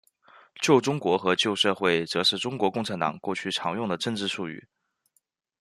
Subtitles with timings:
[0.59, 4.67] 旧中国和旧社会则是中国共产党过去常用的政治术语。